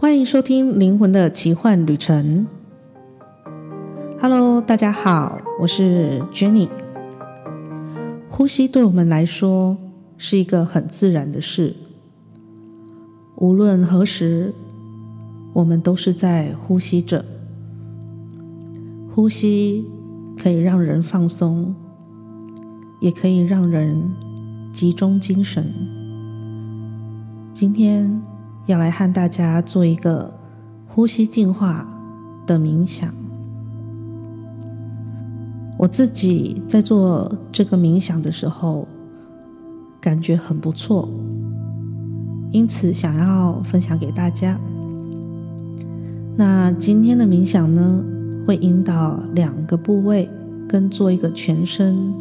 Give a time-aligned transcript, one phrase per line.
[0.00, 2.46] 欢迎收听《灵魂的奇幻旅程》。
[4.20, 6.68] Hello，大家好，我是 Jenny。
[8.30, 9.76] 呼吸对我们来说
[10.16, 11.74] 是一个很自然的事，
[13.38, 14.54] 无论何时，
[15.52, 17.24] 我们都是在呼吸着。
[19.12, 19.84] 呼吸
[20.40, 21.74] 可以让人放松，
[23.00, 24.00] 也可以让人
[24.72, 25.74] 集中精神。
[27.52, 28.22] 今天，
[28.68, 30.30] 要来和大家做一个
[30.86, 31.88] 呼吸净化
[32.46, 33.10] 的冥想。
[35.78, 38.86] 我自己在做这个冥想的时候，
[39.98, 41.08] 感觉很不错，
[42.52, 44.60] 因此想要分享给大家。
[46.36, 48.04] 那今天的冥想呢，
[48.46, 50.28] 会引导两个部位，
[50.68, 52.12] 跟做一个全身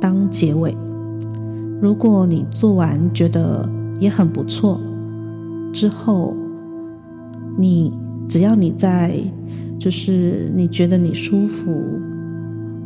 [0.00, 0.76] 当结尾。
[1.80, 3.68] 如果你做完觉得
[4.00, 4.80] 也很不错。
[5.76, 6.34] 之后，
[7.58, 7.92] 你
[8.26, 9.14] 只要你在，
[9.78, 11.84] 就是你觉得你舒服、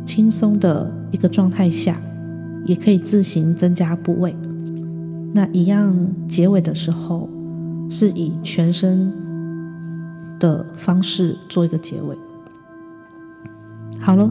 [0.03, 1.95] 轻松的一个状态下，
[2.65, 4.35] 也可以自行增加部位。
[5.33, 5.95] 那一样
[6.27, 7.29] 结尾的时候，
[7.89, 9.09] 是以全身
[10.37, 12.17] 的方式做一个结尾。
[14.01, 14.29] 好了，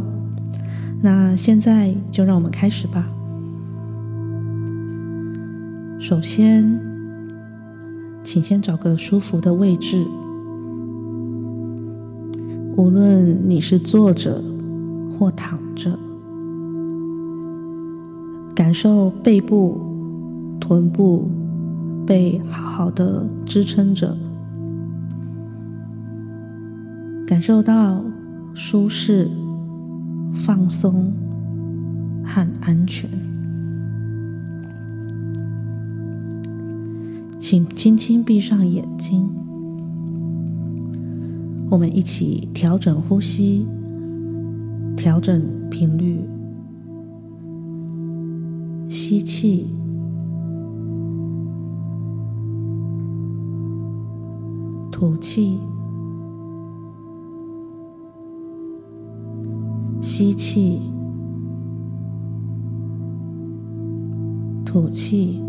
[1.00, 3.08] 那现在就让我们开始吧。
[5.98, 6.89] 首先。
[8.32, 10.06] 请先找个舒服的位置，
[12.76, 14.40] 无论你是坐着
[15.18, 15.98] 或躺着，
[18.54, 19.80] 感受背部、
[20.60, 21.28] 臀部
[22.06, 24.16] 被好好的支撑着，
[27.26, 28.00] 感受到
[28.54, 29.28] 舒适、
[30.32, 31.12] 放松
[32.24, 33.10] 和安全。
[37.50, 39.28] 请轻轻闭上眼睛，
[41.68, 43.66] 我们一起调整呼吸，
[44.96, 46.20] 调整频率。
[48.88, 49.66] 吸气，
[54.92, 55.58] 吐气，
[60.00, 60.80] 吸气，
[64.64, 65.42] 吐气。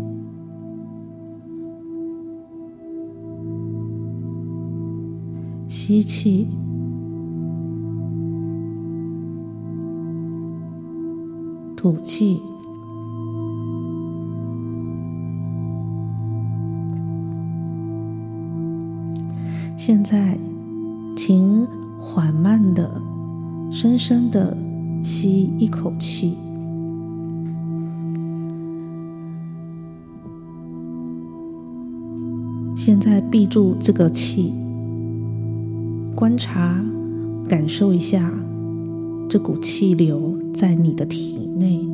[5.84, 6.48] 吸气，
[11.74, 12.40] 吐气。
[19.76, 20.38] 现在，
[21.16, 21.66] 请
[21.98, 22.88] 缓慢的、
[23.72, 24.56] 深深的
[25.02, 26.38] 吸一口气。
[32.76, 34.61] 现在闭住这个气。
[36.22, 36.80] 观察，
[37.48, 38.32] 感受一下
[39.28, 41.84] 这股气流在你的体内。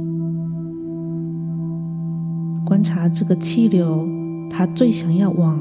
[2.66, 4.06] 观察这个气流，
[4.50, 5.58] 它最想要往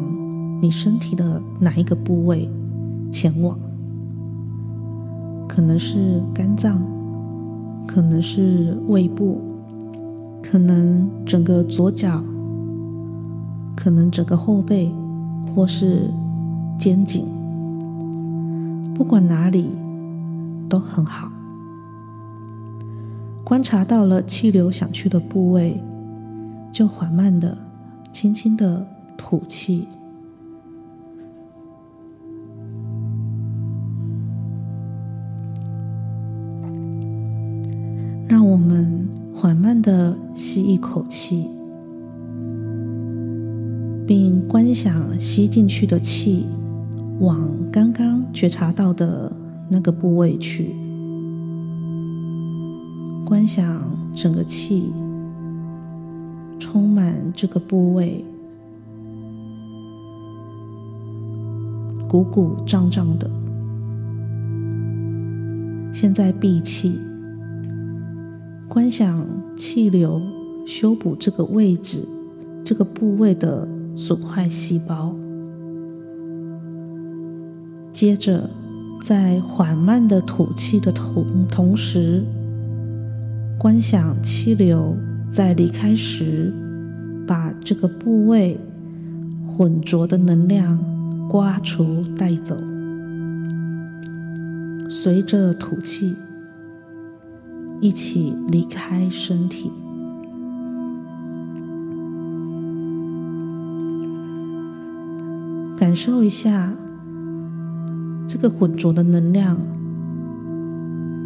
[0.61, 2.49] 你身体的哪一个部位
[3.09, 3.57] 前往？
[5.47, 6.77] 可能是肝脏，
[7.87, 9.39] 可能是胃部，
[10.43, 12.21] 可能整个左脚，
[13.77, 14.91] 可能整个后背，
[15.55, 16.11] 或是
[16.77, 17.23] 肩颈。
[18.97, 19.69] 不管哪里
[20.67, 21.31] 都很好。
[23.43, 25.79] 观察到了气流想去的部位，
[26.71, 27.55] 就缓慢的、
[28.11, 29.87] 轻轻的吐气。
[38.27, 41.47] 让我们缓慢的吸一口气，
[44.07, 46.47] 并观想吸进去的气。
[47.19, 49.31] 往刚刚觉察到的
[49.69, 50.75] 那个部位去，
[53.25, 53.81] 观想
[54.13, 54.93] 整个气
[56.59, 58.23] 充满这个部位，
[62.07, 63.27] 鼓鼓胀胀的。
[65.91, 66.99] 现在闭气，
[68.67, 69.25] 观想
[69.55, 70.21] 气流
[70.67, 72.07] 修补这个位置、
[72.63, 75.15] 这个部位的损坏细胞。
[77.97, 78.47] 接着，
[79.01, 82.23] 在缓慢的吐气的同同时，
[83.57, 84.95] 观想气流
[85.31, 86.53] 在离开时，
[87.25, 88.55] 把这个部位
[89.47, 90.77] 浑浊的能量
[91.27, 92.55] 刮除带走。
[94.87, 96.15] 随着吐气，
[97.81, 99.71] 一起离开身体，
[105.75, 106.75] 感受一下。
[108.27, 109.57] 这个浑浊的能量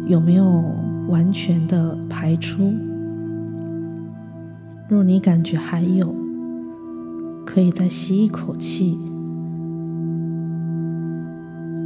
[0.06, 0.62] 有没有
[1.08, 2.72] 完全的排出？
[4.88, 6.14] 若你感觉还有，
[7.44, 8.98] 可以再吸一口气，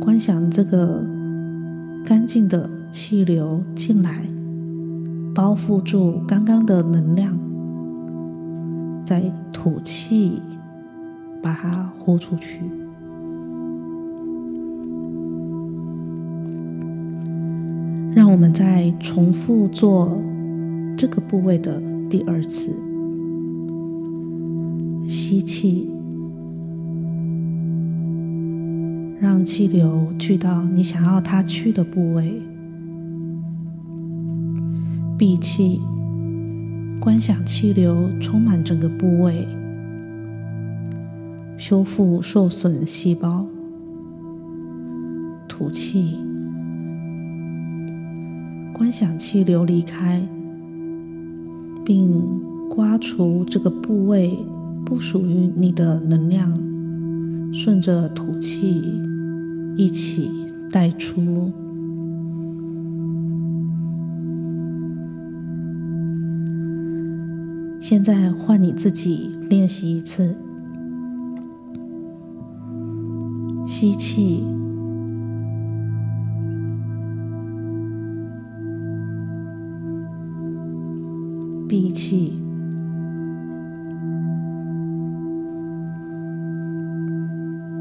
[0.00, 1.02] 观想这个
[2.04, 4.26] 干净的气流进来，
[5.34, 7.38] 包覆住刚刚的能量，
[9.02, 10.42] 再吐气，
[11.42, 12.60] 把它呼出去。
[18.16, 20.18] 让我们再重复做
[20.96, 22.74] 这个部位的第二次。
[25.06, 25.90] 吸气，
[29.20, 32.40] 让气流去到你想要它去的部位。
[35.18, 35.78] 闭气，
[36.98, 39.46] 观想气流充满整个部位，
[41.58, 43.44] 修复受损细胞。
[45.46, 46.16] 吐气。
[48.76, 50.20] 观想气流离开，
[51.82, 52.22] 并
[52.68, 54.38] 刮除这个部位
[54.84, 56.52] 不属于你的能量，
[57.54, 58.82] 顺着吐气
[59.78, 60.30] 一起
[60.70, 61.50] 带出。
[67.80, 70.36] 现在换你自己练习一次，
[73.66, 74.44] 吸气。
[81.68, 82.32] 闭气，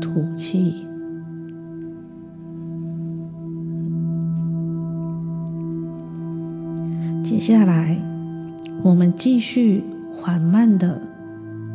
[0.02, 0.88] 吐气。
[7.22, 8.02] 接下来，
[8.82, 9.84] 我们继续
[10.16, 11.00] 缓慢的、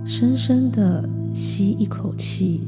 [0.04, 2.66] 深深的吸一口气，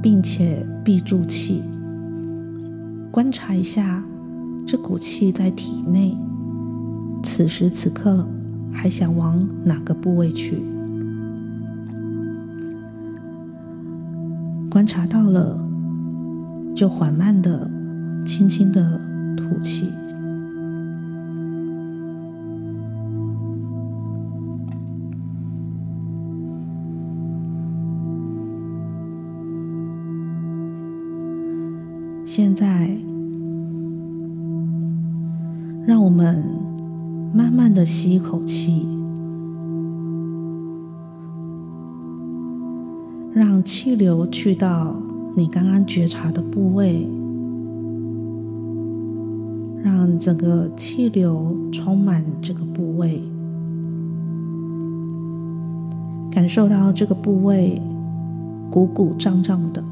[0.00, 1.62] 并且闭住气，
[3.10, 4.02] 观察一下。
[4.66, 6.16] 这股气在体内，
[7.22, 8.26] 此时此刻
[8.72, 10.62] 还想往哪个部位去？
[14.70, 15.56] 观察到了，
[16.74, 17.70] 就缓慢的、
[18.24, 19.00] 轻轻的
[19.36, 19.88] 吐气。
[32.24, 33.13] 现在。
[35.86, 36.42] 让我们
[37.34, 38.88] 慢慢的吸一口气，
[43.34, 44.96] 让气流去到
[45.36, 47.06] 你刚刚觉察的部位，
[49.82, 53.22] 让整个气流充满这个部位，
[56.30, 57.78] 感受到这个部位
[58.70, 59.84] 鼓鼓胀胀的。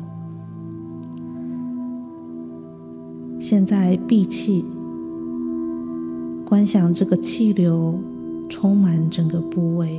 [3.39, 4.65] 现在闭气。
[6.53, 7.99] 观想这个气流
[8.47, 9.99] 充满整个部位，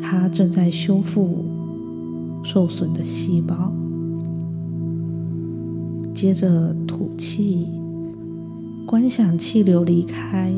[0.00, 1.44] 它正在修复
[2.40, 3.72] 受损的细胞。
[6.14, 7.66] 接着吐气，
[8.86, 10.54] 观想气流离开，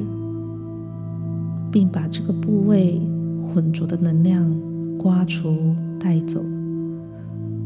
[1.73, 3.00] 并把这个部位
[3.43, 4.47] 浑浊的能量
[4.99, 6.45] 刮除带走，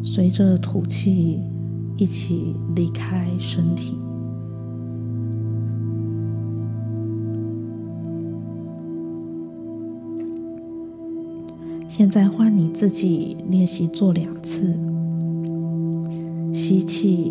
[0.04, 1.40] 随着吐气
[1.96, 3.96] 一起离开身体。
[12.00, 14.74] 现在换你自己练习做两次，
[16.50, 17.30] 吸气，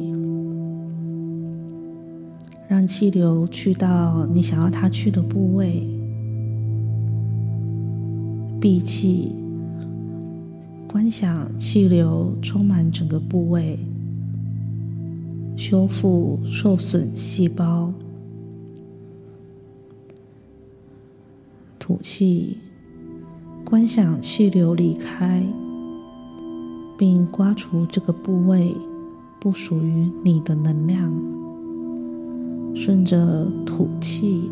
[2.67, 5.81] 让气流去到你想要它去的部位；
[8.61, 9.31] 闭气，
[10.87, 13.79] 观想气流充满整个部位，
[15.57, 17.91] 修复受损细胞。
[21.79, 22.59] 吐气。
[23.69, 25.43] 观想气流离开，
[26.97, 28.75] 并刮除这个部位
[29.39, 31.13] 不属于你的能量，
[32.75, 34.49] 顺着吐气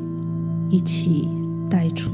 [0.69, 1.27] 一起
[1.67, 2.12] 带出。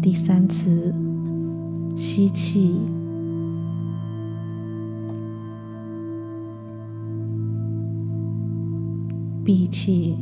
[0.00, 0.94] 第三次
[1.94, 2.80] 吸气，
[9.44, 10.16] 闭气。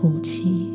[0.00, 0.68] 吐气，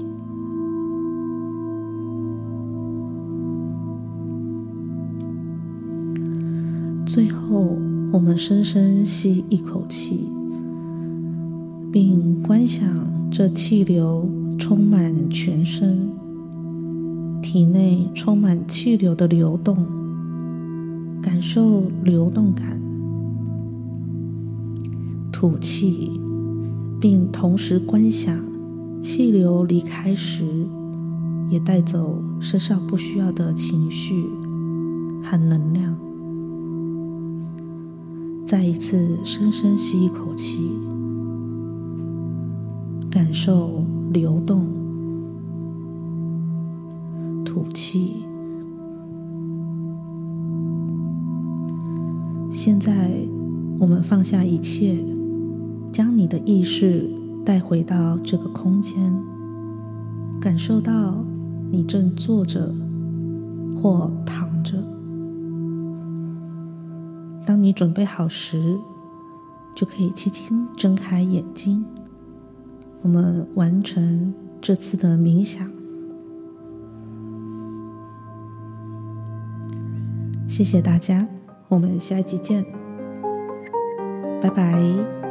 [7.05, 7.77] 最后
[8.11, 10.27] 我们深深吸一口气，
[11.89, 12.85] 并观想
[13.31, 14.27] 这气流
[14.59, 16.09] 充满全身，
[17.41, 19.77] 体内充满气流的流动，
[21.21, 22.77] 感受流动感。
[25.31, 26.11] 吐气，
[26.99, 28.37] 并同时观想
[29.03, 30.65] 气流离开时，
[31.49, 34.23] 也带走身上不需要的情绪
[35.21, 35.93] 和能量。
[38.45, 40.71] 再一次深深吸一口气，
[43.11, 43.83] 感受
[44.13, 44.65] 流动，
[47.43, 48.23] 吐气。
[52.53, 53.11] 现在，
[53.77, 54.95] 我们放下一切，
[55.91, 57.11] 将你的意识
[57.45, 59.13] 带回到这个空间，
[60.39, 61.15] 感受到
[61.71, 62.73] 你正坐着
[63.81, 64.77] 或躺着。
[67.45, 68.77] 当你准备好时，
[69.75, 71.83] 就可以轻轻睁开眼睛。
[73.01, 75.69] 我们完成这次的冥想。
[80.47, 81.27] 谢谢大家，
[81.67, 82.63] 我们下一集见，
[84.41, 85.22] 拜拜。